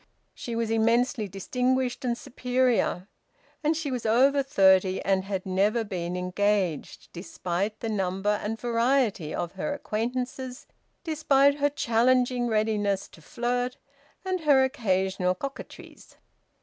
[0.33, 3.07] She was immensely distinguished and superior.
[3.63, 9.31] And she was over thirty and had never been engaged, despite the number and variety
[9.31, 10.65] of her acquaintances,
[11.03, 13.77] despite her challenging readiness to flirt,
[14.25, 16.15] and her occasional coquetries.